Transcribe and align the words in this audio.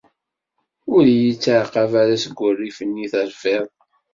Ur 0.95 1.03
iyi-ttɛaqab 1.09 1.91
ara 2.01 2.15
seg 2.23 2.35
wurrif-nni 2.39 3.01
i 3.05 3.07
terfiḍ! 3.13 3.65